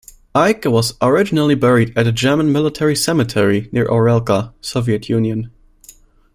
[0.33, 5.51] Eicke was originally buried at a German military cemetery near Orelka, Soviet Union.